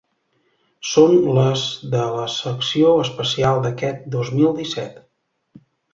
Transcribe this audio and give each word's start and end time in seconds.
Són 0.91 1.11
les 1.39 1.65
de 1.95 2.01
la 2.15 2.25
secció 2.37 2.95
especial 3.03 3.61
d’aquest 3.67 4.09
dos 4.17 4.33
mil 4.39 4.61
disset. 4.63 4.97